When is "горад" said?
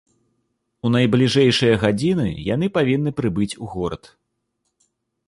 3.75-4.03